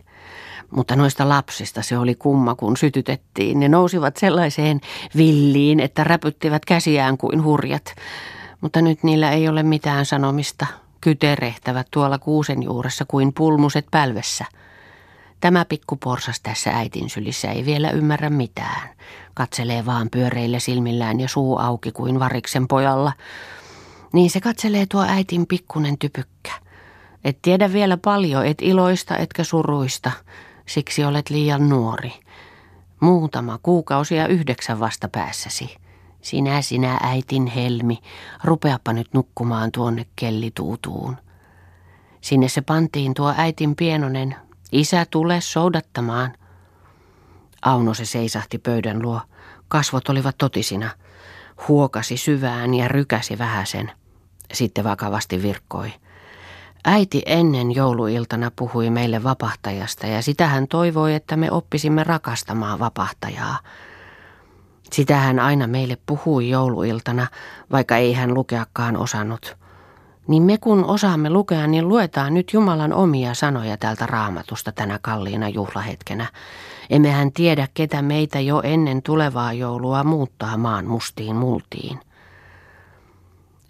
Mutta 0.72 0.96
noista 0.96 1.30
lapsista 1.30 1.82
se 1.82 1.98
oli 1.98 2.16
kumma, 2.16 2.56
kun 2.56 2.78
sytytettiin. 2.78 3.60
Ne 3.60 3.70
nousivat 3.70 4.18
sellaiseen 4.18 4.82
villiin, 5.18 5.80
että 5.80 6.04
räpyttivät 6.04 6.66
käsiään 6.66 7.18
kuin 7.18 7.44
hurjat. 7.44 7.96
Mutta 8.62 8.82
nyt 8.82 9.04
niillä 9.04 9.32
ei 9.32 9.48
ole 9.48 9.64
mitään 9.64 10.06
sanomista. 10.06 10.66
Kyterehtävät 11.02 11.88
tuolla 11.92 12.20
kuusen 12.20 12.64
juuressa 12.64 13.06
kuin 13.08 13.34
pulmuset 13.34 13.86
pälvessä– 13.92 14.46
Tämä 15.42 15.66
pikku 15.66 15.96
porsas 15.96 16.40
tässä 16.40 16.70
äitin 16.70 17.10
sylissä 17.10 17.52
ei 17.52 17.66
vielä 17.66 17.90
ymmärrä 17.90 18.30
mitään. 18.30 18.90
Katselee 19.34 19.86
vaan 19.86 20.10
pyöreillä 20.10 20.60
silmillään 20.60 21.20
ja 21.20 21.28
suu 21.28 21.58
auki 21.58 21.92
kuin 21.92 22.20
variksen 22.20 22.68
pojalla. 22.68 23.14
Niin 24.14 24.30
se 24.30 24.42
katselee 24.42 24.86
tuo 24.86 25.06
äitin 25.08 25.48
pikkunen 25.48 25.98
typykkä. 25.98 26.52
Et 27.24 27.38
tiedä 27.42 27.74
vielä 27.74 27.98
paljon, 27.98 28.46
et 28.46 28.62
iloista 28.62 29.18
etkä 29.18 29.44
suruista, 29.44 30.12
siksi 30.66 31.04
olet 31.04 31.30
liian 31.30 31.70
nuori. 31.70 32.14
Muutama 33.00 33.60
kuukausi 33.64 34.16
ja 34.16 34.28
yhdeksän 34.28 34.80
vasta 34.80 35.08
päässäsi. 35.08 35.76
Sinä, 36.22 36.62
sinä 36.62 37.00
äitin 37.04 37.48
helmi, 37.48 37.98
rupeapa 38.44 38.94
nyt 38.94 39.14
nukkumaan 39.14 39.72
tuonne 39.72 40.06
kellituutuun. 40.16 41.18
Sinne 42.22 42.50
se 42.50 42.62
pantiin 42.62 43.14
tuo 43.14 43.34
äitin 43.38 43.76
pienonen, 43.76 44.36
Isä, 44.72 45.06
tule 45.12 45.42
soudattamaan. 45.42 46.34
Auno 47.62 47.94
se 47.94 48.06
seisahti 48.06 48.58
pöydän 48.58 49.02
luo. 49.02 49.22
Kasvot 49.68 50.10
olivat 50.10 50.38
totisina. 50.38 50.90
Huokasi 51.68 52.18
syvään 52.18 52.74
ja 52.74 52.88
rykäsi 52.88 53.38
vähäsen. 53.38 53.92
Sitten 54.54 54.84
vakavasti 54.84 55.42
virkkoi. 55.42 55.94
Äiti 56.86 57.22
ennen 57.26 57.76
jouluiltana 57.76 58.52
puhui 58.56 58.90
meille 58.90 59.24
vapahtajasta 59.24 60.08
ja 60.08 60.22
sitä 60.22 60.48
hän 60.48 60.68
toivoi, 60.68 61.16
että 61.16 61.38
me 61.38 61.52
oppisimme 61.52 62.04
rakastamaan 62.04 62.80
vapahtajaa. 62.80 63.60
Sitä 64.92 65.18
hän 65.18 65.40
aina 65.40 65.68
meille 65.68 65.98
puhui 66.06 66.50
jouluiltana, 66.50 67.28
vaikka 67.72 67.98
ei 67.98 68.14
hän 68.14 68.34
lukeakaan 68.34 68.98
osannut. 68.98 69.61
Niin 70.28 70.44
me 70.44 70.58
kun 70.58 70.86
osaamme 70.86 71.30
lukea, 71.30 71.68
niin 71.68 71.88
luetaan 71.88 72.34
nyt 72.34 72.54
Jumalan 72.54 72.94
omia 72.94 73.34
sanoja 73.34 73.78
tältä 73.78 74.06
raamatusta 74.06 74.72
tänä 74.72 75.00
kalliina 75.02 75.50
juhlahetkenä. 75.50 76.28
Emmehän 76.90 77.32
tiedä, 77.32 77.68
ketä 77.74 78.02
meitä 78.02 78.40
jo 78.40 78.62
ennen 78.64 79.02
tulevaa 79.02 79.54
joulua 79.54 80.04
muuttaa 80.04 80.58
maan 80.58 80.86
mustiin 80.86 81.36
multiin. 81.36 82.00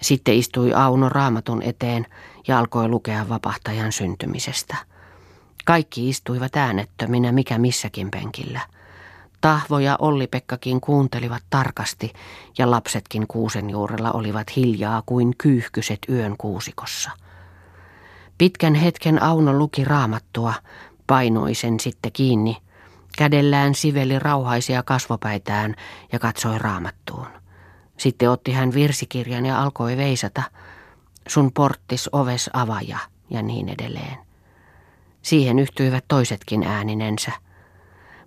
Sitten 0.02 0.36
istui 0.36 0.74
Auno 0.74 1.10
raamatun 1.10 1.62
eteen 1.62 2.06
ja 2.48 2.60
alkoi 2.60 2.88
lukea 2.88 3.30
vapahtajan 3.30 3.92
syntymisestä. 3.92 4.76
Kaikki 5.66 6.10
istuivat 6.10 6.56
äänettöminä 6.56 7.32
mikä 7.32 7.58
missäkin 7.58 8.12
penkillä– 8.12 8.60
Tahvo 9.42 9.80
ja 9.80 9.96
Olli-Pekkakin 10.00 10.82
kuuntelivat 10.82 11.44
tarkasti 11.50 12.14
ja 12.58 12.72
lapsetkin 12.72 13.28
kuusen 13.28 13.70
juurella 13.70 14.12
olivat 14.12 14.56
hiljaa 14.56 15.04
kuin 15.06 15.34
kyyhkyset 15.38 16.00
yön 16.10 16.36
kuusikossa. 16.38 17.12
Pitkän 18.38 18.76
hetken 18.76 19.24
Auno 19.24 19.54
luki 19.54 19.86
raamattua, 19.86 20.54
painoi 21.08 21.56
sen 21.56 21.80
sitten 21.80 22.12
kiinni. 22.12 22.58
Kädellään 23.18 23.76
siveli 23.76 24.20
rauhaisia 24.20 24.84
kasvopäitään 24.84 25.76
ja 26.12 26.20
katsoi 26.20 26.60
raamattuun. 26.60 27.28
Sitten 27.98 28.30
otti 28.30 28.52
hän 28.52 28.74
virsikirjan 28.74 29.46
ja 29.46 29.62
alkoi 29.62 29.98
veisata. 29.98 30.44
Sun 31.28 31.52
porttis 31.54 32.10
oves 32.12 32.50
avaja 32.54 32.98
ja 33.30 33.42
niin 33.42 33.70
edelleen. 33.70 34.18
Siihen 35.22 35.60
yhtyivät 35.60 36.06
toisetkin 36.08 36.64
ääninensä– 36.64 37.32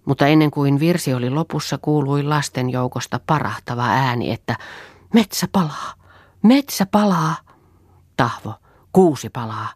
mutta 0.04 0.26
ennen 0.26 0.50
kuin 0.50 0.80
virsi 0.80 1.14
oli 1.14 1.30
lopussa, 1.30 1.78
kuului 1.78 2.23
lasten 2.23 2.70
joukosta 2.70 3.20
parahtava 3.26 3.87
ääni, 3.87 4.30
että 4.30 4.56
metsä 5.14 5.49
palaa, 5.52 5.94
metsä 6.42 6.87
palaa. 6.87 7.37
Tahvo, 8.16 8.54
kuusi 8.92 9.30
palaa. 9.30 9.73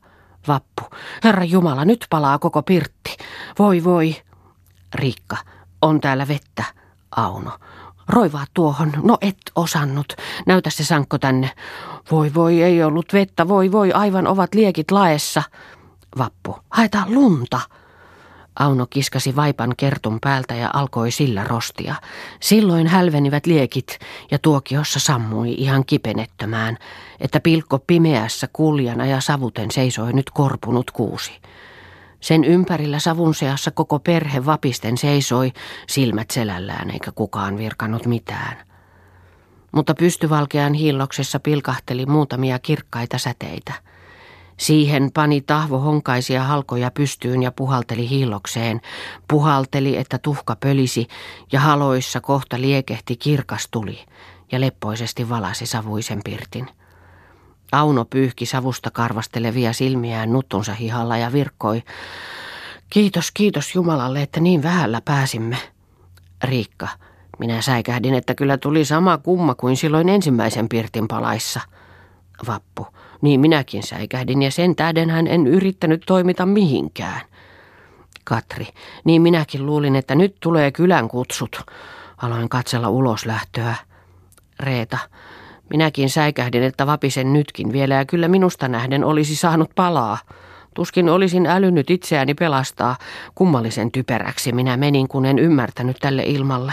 Vappu, 0.48 0.82
Herra 1.24 1.44
Jumala, 1.44 1.84
nyt 1.84 2.06
palaa 2.10 2.38
koko 2.38 2.62
pirtti. 2.62 3.16
Voi 3.58 3.84
voi. 3.84 4.16
Riikka, 4.94 5.36
on 5.82 6.00
täällä 6.00 6.28
vettä. 6.28 6.64
Auno, 7.16 7.50
roivaa 8.08 8.44
tuohon. 8.54 8.92
No 9.02 9.18
et 9.20 9.38
osannut. 9.54 10.12
Näytä 10.46 10.70
se 10.70 10.84
sankko 10.84 11.18
tänne. 11.18 11.50
Voi 12.10 12.34
voi, 12.34 12.62
ei 12.62 12.84
ollut 12.84 13.12
vettä. 13.12 13.48
Voi 13.48 13.72
voi, 13.72 13.92
aivan 13.92 14.26
ovat 14.26 14.54
liekit 14.54 14.90
laessa. 14.90 15.42
Vappu, 16.18 16.56
haetaan 16.70 17.14
lunta. 17.14 17.60
Auno 18.58 18.86
kiskasi 18.90 19.36
vaipan 19.36 19.74
kertun 19.76 20.18
päältä 20.20 20.54
ja 20.54 20.70
alkoi 20.72 21.10
sillä 21.10 21.44
rostia. 21.44 21.94
Silloin 22.40 22.86
hälvenivät 22.86 23.46
liekit 23.46 23.98
ja 24.30 24.38
tuokiossa 24.38 25.00
sammui 25.00 25.54
ihan 25.54 25.84
kipenettömään, 25.86 26.76
että 27.20 27.40
pilkko 27.40 27.78
pimeässä 27.78 28.48
kuljana 28.52 29.06
ja 29.06 29.20
savuten 29.20 29.70
seisoi 29.70 30.12
nyt 30.12 30.30
korpunut 30.30 30.90
kuusi. 30.90 31.32
Sen 32.20 32.44
ympärillä 32.44 32.98
savun 32.98 33.34
seassa 33.34 33.70
koko 33.70 33.98
perhe 33.98 34.46
vapisten 34.46 34.98
seisoi, 34.98 35.52
silmät 35.88 36.30
selällään 36.30 36.90
eikä 36.90 37.12
kukaan 37.12 37.58
virkannut 37.58 38.06
mitään. 38.06 38.56
Mutta 39.72 39.94
pystyvalkean 39.94 40.74
hiilloksessa 40.74 41.40
pilkahteli 41.40 42.06
muutamia 42.06 42.58
kirkkaita 42.58 43.18
säteitä– 43.18 43.72
Siihen 44.58 45.10
pani 45.14 45.40
tahvo 45.40 45.78
honkaisia 45.78 46.42
halkoja 46.42 46.90
pystyyn 46.90 47.42
ja 47.42 47.52
puhalteli 47.52 48.08
hiillokseen. 48.08 48.80
Puhalteli, 49.28 49.96
että 49.96 50.18
tuhka 50.18 50.56
pölisi 50.56 51.08
ja 51.52 51.60
haloissa 51.60 52.20
kohta 52.20 52.60
liekehti 52.60 53.16
kirkas 53.16 53.68
tuli 53.70 53.98
ja 54.52 54.60
leppoisesti 54.60 55.28
valasi 55.28 55.66
savuisen 55.66 56.20
pirtin. 56.24 56.68
Auno 57.72 58.04
pyyhki 58.04 58.46
savusta 58.46 58.90
karvastelevia 58.90 59.72
silmiään 59.72 60.32
nuttunsa 60.32 60.74
hihalla 60.74 61.16
ja 61.16 61.32
virkkoi. 61.32 61.82
Kiitos, 62.90 63.30
kiitos 63.30 63.74
Jumalalle, 63.74 64.22
että 64.22 64.40
niin 64.40 64.62
vähällä 64.62 65.00
pääsimme. 65.04 65.56
Riikka, 66.44 66.88
minä 67.38 67.62
säikähdin, 67.62 68.14
että 68.14 68.34
kyllä 68.34 68.58
tuli 68.58 68.84
sama 68.84 69.18
kumma 69.18 69.54
kuin 69.54 69.76
silloin 69.76 70.08
ensimmäisen 70.08 70.68
pirtin 70.68 71.08
palaissa. 71.08 71.60
Vappu. 72.46 72.86
Niin 73.20 73.40
minäkin 73.40 73.82
säikähdin 73.82 74.42
ja 74.42 74.50
sen 74.50 74.76
tähden 74.76 75.10
en 75.26 75.46
yrittänyt 75.46 76.02
toimita 76.06 76.46
mihinkään. 76.46 77.20
Katri, 78.24 78.66
niin 79.04 79.22
minäkin 79.22 79.66
luulin, 79.66 79.96
että 79.96 80.14
nyt 80.14 80.36
tulee 80.40 80.72
kylän 80.72 81.08
kutsut. 81.08 81.60
Aloin 82.16 82.48
katsella 82.48 82.88
ulos 82.88 83.26
lähtöä. 83.26 83.74
Reeta, 84.60 84.98
minäkin 85.70 86.10
säikähdin, 86.10 86.62
että 86.62 86.86
vapisen 86.86 87.32
nytkin 87.32 87.72
vielä 87.72 87.94
ja 87.94 88.04
kyllä 88.04 88.28
minusta 88.28 88.68
nähden 88.68 89.04
olisi 89.04 89.36
saanut 89.36 89.70
palaa. 89.74 90.18
Tuskin 90.74 91.08
olisin 91.08 91.46
älynyt 91.46 91.90
itseäni 91.90 92.34
pelastaa. 92.34 92.96
Kummallisen 93.34 93.92
typeräksi 93.92 94.52
minä 94.52 94.76
menin, 94.76 95.08
kun 95.08 95.26
en 95.26 95.38
ymmärtänyt 95.38 95.96
tälle 96.00 96.22
ilmalle. 96.22 96.72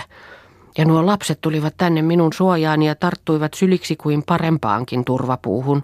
Ja 0.78 0.86
nuo 0.86 1.06
lapset 1.06 1.42
tulivat 1.42 1.74
tänne 1.78 2.02
minun 2.02 2.34
suojaani 2.34 2.88
ja 2.88 2.96
tarttuivat 2.96 3.54
syliksi 3.54 3.96
kuin 3.96 4.24
parempaankin 4.24 5.06
turvapuuhun. 5.06 5.84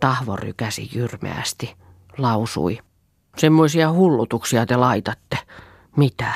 Tahvo 0.00 0.36
rykäsi 0.36 0.90
jyrmeästi, 0.94 1.74
lausui. 2.18 2.78
Semmoisia 3.36 3.92
hullutuksia 3.92 4.66
te 4.66 4.76
laitatte. 4.76 5.38
Mitä? 5.96 6.32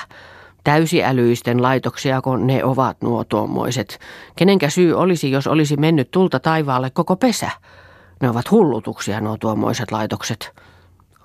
Täysiälyisten 0.64 1.62
laitoksia, 1.62 2.22
kun 2.22 2.46
ne 2.46 2.64
ovat 2.64 3.02
nuo 3.02 3.24
tuommoiset. 3.24 3.98
Kenenkä 4.36 4.70
syy 4.70 4.94
olisi, 4.94 5.30
jos 5.30 5.46
olisi 5.46 5.76
mennyt 5.76 6.10
tulta 6.10 6.40
taivaalle 6.40 6.90
koko 6.90 7.16
pesä? 7.16 7.50
Ne 8.22 8.30
ovat 8.30 8.50
hullutuksia, 8.50 9.20
nuo 9.20 9.36
tuommoiset 9.36 9.92
laitokset. 9.92 10.52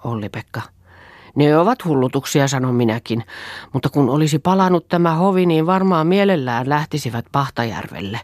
Olli-Pekka. 0.04 0.62
Ne 1.36 1.58
ovat 1.58 1.86
hullutuksia, 1.86 2.48
sanon 2.48 2.76
minäkin, 2.76 3.24
mutta 3.74 3.90
kun 3.90 4.10
olisi 4.10 4.40
palannut 4.40 4.88
tämä 4.88 5.16
hovi, 5.16 5.46
niin 5.46 5.66
varmaan 5.66 6.08
mielellään 6.08 6.70
lähtisivät 6.70 7.26
Pahtajärvelle. 7.32 8.20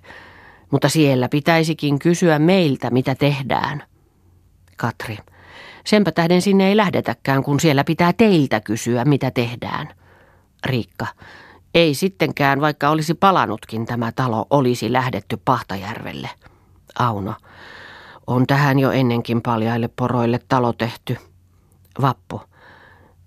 Mutta 0.71 0.89
siellä 0.89 1.29
pitäisikin 1.29 1.99
kysyä 1.99 2.39
meiltä, 2.39 2.89
mitä 2.89 3.15
tehdään. 3.15 3.83
Katri. 4.81 5.17
Senpä 5.85 6.11
tähden 6.11 6.41
sinne 6.41 6.67
ei 6.67 6.77
lähdetäkään, 6.77 7.43
kun 7.43 7.59
siellä 7.59 7.83
pitää 7.83 8.13
teiltä 8.13 8.59
kysyä, 8.59 9.05
mitä 9.05 9.31
tehdään. 9.31 9.87
Riikka. 10.65 11.07
Ei 11.73 11.93
sittenkään, 11.93 12.61
vaikka 12.61 12.89
olisi 12.89 13.13
palanutkin 13.13 13.85
tämä 13.85 14.11
talo, 14.11 14.45
olisi 14.49 14.93
lähdetty 14.93 15.37
Pahtajärvelle. 15.45 16.29
Auno. 16.99 17.33
On 18.27 18.47
tähän 18.47 18.79
jo 18.79 18.91
ennenkin 18.91 19.41
paljaille 19.41 19.89
poroille 19.95 20.39
talo 20.49 20.73
tehty. 20.73 21.17
Vappu. 22.01 22.41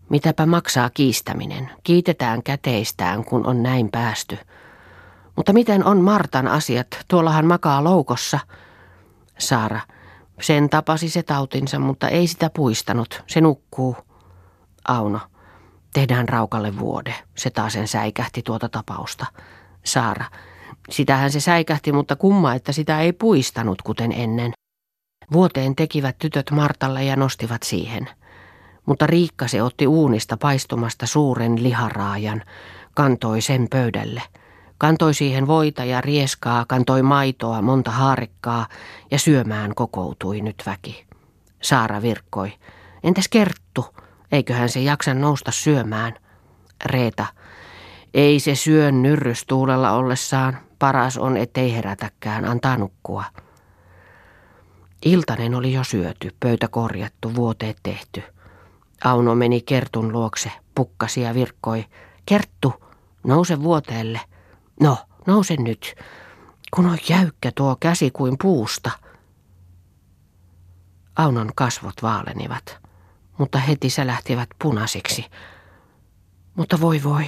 Mitäpä 0.09 0.46
maksaa 0.46 0.90
kiistäminen? 0.90 1.70
Kiitetään 1.83 2.42
käteistään, 2.42 3.24
kun 3.24 3.46
on 3.46 3.62
näin 3.62 3.90
päästy. 3.90 4.38
Mutta 5.37 5.52
miten 5.52 5.85
on 5.85 6.00
Martan 6.00 6.48
asiat? 6.48 6.87
Tuollahan 7.09 7.46
makaa 7.46 7.85
loukossa. 7.85 8.38
Saara. 9.38 9.81
Sen 10.40 10.70
tapasi 10.70 11.09
se 11.09 11.23
tautinsa, 11.23 11.79
mutta 11.79 12.09
ei 12.09 12.27
sitä 12.27 12.51
puistanut. 12.51 13.23
Se 13.27 13.40
nukkuu. 13.40 13.97
Auno. 14.88 15.20
Tehdään 15.92 16.29
Raukalle 16.29 16.79
vuode. 16.79 17.14
Se 17.37 17.51
taas 17.51 17.73
sen 17.73 17.88
säikähti 17.88 18.42
tuota 18.42 18.68
tapausta. 18.68 19.27
Saara. 19.85 20.25
Sitähän 20.90 21.33
se 21.33 21.40
säikähti, 21.40 21.92
mutta 21.92 22.16
kumma, 22.16 22.55
että 22.55 22.73
sitä 22.73 23.01
ei 23.01 23.12
puistanut 23.12 23.83
kuten 23.83 24.12
ennen. 24.12 24.53
Vuoteen 25.33 25.77
tekivät 25.77 26.18
tytöt 26.18 26.51
Martalle 26.51 27.05
ja 27.05 27.16
nostivat 27.16 27.62
siihen. 27.62 28.09
Mutta 28.87 29.07
Riikka 29.07 29.49
se 29.49 29.62
otti 29.62 29.87
uunista 29.87 30.37
paistumasta 30.37 31.07
suuren 31.07 31.62
liharaajan, 31.62 32.42
kantoi 32.94 33.40
sen 33.40 33.66
pöydälle– 33.70 34.23
Kantoi 34.85 35.14
siihen 35.14 35.47
voita 35.47 35.85
ja 35.85 36.01
rieskaa, 36.01 36.64
kantoi 36.68 37.03
maitoa, 37.03 37.62
monta 37.62 37.90
haarikkaa 37.90 38.66
ja 39.11 39.18
syömään 39.18 39.75
kokoutui 39.75 40.40
nyt 40.40 40.62
väki. 40.66 41.07
Saara 41.62 42.03
virkkoi. 42.03 42.53
Entäs 43.03 43.29
Kerttu? 43.29 43.94
Eiköhän 44.33 44.68
se 44.68 44.81
jaksa 44.81 45.14
nousta 45.14 45.51
syömään? 45.51 46.14
Reeta. 46.85 47.27
Ei 48.14 48.40
se 48.40 48.55
syön 48.55 49.03
nyrrystuulella 49.03 49.92
ollessaan. 49.92 50.59
Paras 50.79 51.18
on, 51.18 51.37
ettei 51.37 51.75
herätäkään, 51.75 52.44
antaa 52.44 52.77
nukkua. 52.77 53.25
Iltanen 55.05 55.55
oli 55.55 55.73
jo 55.73 55.85
syöty, 55.85 56.31
pöytä 56.40 56.68
korjattu, 56.68 57.35
vuoteet 57.35 57.77
tehty. 57.83 58.23
Auno 59.05 59.35
meni 59.35 59.61
Kertun 59.61 60.12
luokse, 60.12 60.53
pukkasi 60.75 61.20
ja 61.20 61.35
virkkoi. 61.35 61.85
Kerttu, 62.27 62.73
nouse 63.27 63.62
vuoteelle. 63.62 64.20
No, 64.80 64.98
nouse 65.26 65.56
nyt, 65.56 65.94
kun 66.74 66.87
on 66.87 66.98
jäykkä 67.08 67.52
tuo 67.54 67.76
käsi 67.80 68.10
kuin 68.10 68.37
puusta. 68.42 68.90
Aunon 71.16 71.50
kasvot 71.54 72.02
vaalenivat, 72.02 72.78
mutta 73.38 73.58
heti 73.58 73.90
sälähtivät 73.90 74.48
punaisiksi. 74.62 75.24
Mutta 76.54 76.80
voi 76.80 77.02
voi. 77.02 77.24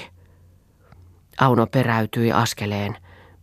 Auno 1.39 1.67
peräytyi 1.67 2.33
askeleen, 2.33 2.97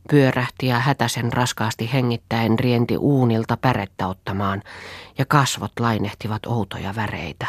pyörähti 0.09 0.67
ja 0.67 0.79
hätäsen 0.79 1.33
raskaasti 1.33 1.93
hengittäen 1.93 2.59
rienti 2.59 2.97
uunilta 2.97 3.57
pärettä 3.57 4.07
ottamaan, 4.07 4.63
ja 5.17 5.25
kasvot 5.25 5.71
lainehtivat 5.79 6.45
outoja 6.45 6.95
väreitä. 6.95 7.47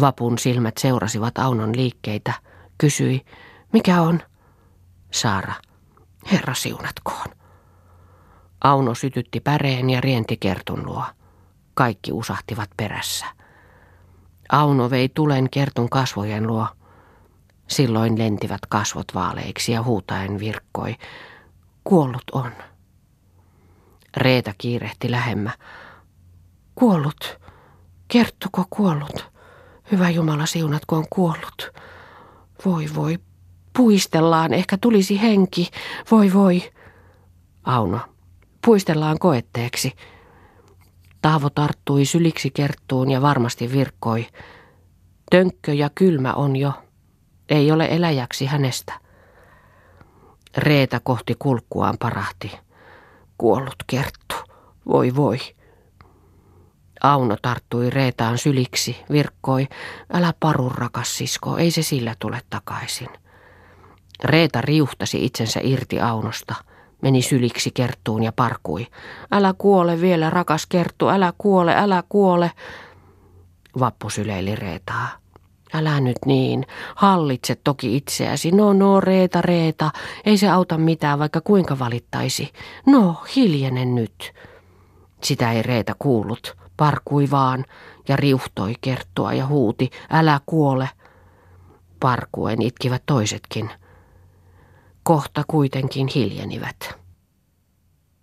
Vapun 0.00 0.38
silmät 0.38 0.78
seurasivat 0.78 1.38
Aunon 1.38 1.76
liikkeitä, 1.76 2.32
kysyi, 2.78 3.24
mikä 3.72 4.00
on? 4.00 4.22
Saara, 5.14 5.54
herra 6.32 6.54
siunatkoon. 6.54 7.26
Auno 8.64 8.94
sytytti 8.94 9.40
päreen 9.40 9.90
ja 9.90 10.00
rienti 10.00 10.36
kertun 10.36 10.86
luo. 10.86 11.04
Kaikki 11.74 12.12
usahtivat 12.12 12.70
perässä. 12.76 13.26
Auno 14.52 14.90
vei 14.90 15.08
tulen 15.08 15.50
kertun 15.50 15.90
kasvojen 15.90 16.46
luo. 16.46 16.66
Silloin 17.68 18.18
lentivät 18.18 18.60
kasvot 18.68 19.14
vaaleiksi 19.14 19.72
ja 19.72 19.82
huutaen 19.82 20.38
virkkoi. 20.38 20.96
Kuollut 21.84 22.30
on. 22.32 22.52
Reeta 24.16 24.54
kiirehti 24.58 25.10
lähemmä. 25.10 25.50
Kuollut. 26.74 27.38
Kerttuko 28.08 28.64
kuollut? 28.70 29.32
Hyvä 29.92 30.10
Jumala 30.10 30.46
siunatkoon 30.46 31.04
kuollut. 31.10 31.72
Voi 32.64 32.86
voi, 32.94 33.18
Puistellaan, 33.76 34.54
ehkä 34.54 34.78
tulisi 34.80 35.22
henki. 35.22 35.70
Voi 36.10 36.32
voi. 36.32 36.72
Auno. 37.64 38.00
Puistellaan 38.66 39.18
koetteeksi. 39.18 39.92
Taavo 41.22 41.50
tarttui 41.50 42.04
syliksi 42.04 42.50
kerttuun 42.50 43.10
ja 43.10 43.22
varmasti 43.22 43.72
virkkoi. 43.72 44.26
Tönkkö 45.30 45.72
ja 45.72 45.90
kylmä 45.94 46.34
on 46.34 46.56
jo. 46.56 46.72
Ei 47.48 47.72
ole 47.72 47.88
eläjäksi 47.90 48.46
hänestä. 48.46 48.92
Reeta 50.56 51.00
kohti 51.00 51.34
kulkkuaan 51.38 51.96
parahti. 51.98 52.58
Kuollut 53.38 53.76
kerttu. 53.86 54.34
Voi 54.88 55.16
voi. 55.16 55.38
Auno 57.02 57.36
tarttui 57.42 57.90
Reetaan 57.90 58.38
syliksi, 58.38 58.96
virkkoi. 59.10 59.68
Älä 60.12 60.34
paru, 60.40 60.68
rakas 60.68 61.16
sisko, 61.16 61.56
ei 61.56 61.70
se 61.70 61.82
sillä 61.82 62.14
tule 62.18 62.40
takaisin. 62.50 63.08
Reeta 64.24 64.60
riuhtasi 64.60 65.24
itsensä 65.24 65.60
irti 65.62 66.00
Aunosta, 66.00 66.54
meni 67.02 67.22
syliksi 67.22 67.70
Kerttuun 67.74 68.22
ja 68.22 68.32
parkui. 68.32 68.86
Älä 69.32 69.54
kuole 69.58 70.00
vielä, 70.00 70.30
rakas 70.30 70.66
Kerttu, 70.66 71.08
älä 71.08 71.32
kuole, 71.38 71.74
älä 71.76 72.02
kuole. 72.08 72.50
Vappu 73.78 74.10
syleili 74.10 74.54
Reetaa. 74.54 75.08
Älä 75.74 76.00
nyt 76.00 76.16
niin. 76.26 76.66
Hallitse 76.94 77.54
toki 77.54 77.96
itseäsi. 77.96 78.50
No, 78.50 78.72
no, 78.72 79.00
Reeta, 79.00 79.42
Reeta. 79.42 79.90
Ei 80.24 80.38
se 80.38 80.48
auta 80.48 80.78
mitään, 80.78 81.18
vaikka 81.18 81.40
kuinka 81.40 81.78
valittaisi. 81.78 82.52
No, 82.86 83.22
hiljene 83.36 83.84
nyt. 83.84 84.32
Sitä 85.22 85.52
ei 85.52 85.62
Reeta 85.62 85.92
kuullut. 85.98 86.56
Parkui 86.76 87.30
vaan 87.30 87.64
ja 88.08 88.16
riuhtoi 88.16 88.74
kerttua 88.80 89.32
ja 89.32 89.46
huuti. 89.46 89.90
Älä 90.10 90.40
kuole. 90.46 90.88
Parkuen 92.00 92.62
itkivät 92.62 93.02
toisetkin. 93.06 93.70
Kohta 95.04 95.42
kuitenkin 95.48 96.08
hiljenivät. 96.14 96.94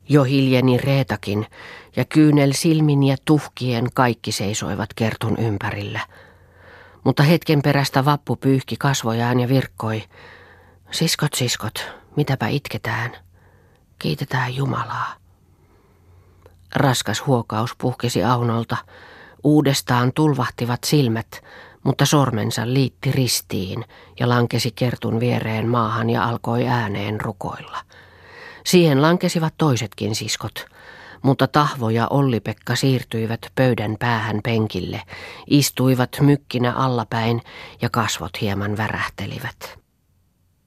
Jo 0.10 0.24
hiljeni 0.24 0.78
Reetakin, 0.78 1.46
ja 1.96 2.06
kyynel 2.06 2.52
silmin 2.54 3.04
ja 3.04 3.16
tuhkien 3.26 3.88
kaikki 3.94 4.32
seisoivat 4.32 4.94
kertun 4.94 5.38
ympärillä. 5.38 6.00
Mutta 7.04 7.24
hetken 7.24 7.62
perästä 7.62 8.06
vappu 8.06 8.36
pyyhki 8.36 8.76
kasvojaan 8.80 9.40
ja 9.40 9.48
virkkoi. 9.48 10.04
Siskot, 10.92 11.34
siskot, 11.34 11.86
mitäpä 12.16 12.48
itketään? 12.48 13.12
Kiitetään 14.00 14.56
Jumalaa. 14.56 15.14
Raskas 16.76 17.26
huokaus 17.26 17.76
puhkesi 17.78 18.24
Aunolta. 18.24 18.78
Uudestaan 19.44 20.12
tulvahtivat 20.16 20.80
silmät, 20.86 21.44
mutta 21.84 22.06
sormensa 22.06 22.62
liitti 22.74 23.12
ristiin 23.12 23.86
ja 24.20 24.30
lankesi 24.30 24.72
kertun 24.72 25.20
viereen 25.20 25.68
maahan 25.68 26.10
ja 26.10 26.24
alkoi 26.24 26.68
ääneen 26.68 27.22
rukoilla. 27.22 27.78
Siihen 28.66 29.02
lankesivat 29.02 29.54
toisetkin 29.58 30.16
siskot, 30.16 30.66
mutta 31.22 31.48
Tahvo 31.48 31.90
ja 31.90 32.08
Olli-Pekka 32.08 32.76
siirtyivät 32.76 33.52
pöydän 33.56 33.96
päähän 34.00 34.40
penkille, 34.44 35.02
istuivat 35.48 36.18
mykkinä 36.22 36.74
allapäin 36.74 37.42
ja 37.82 37.90
kasvot 37.90 38.42
hieman 38.42 38.78
värähtelivät. 38.78 39.81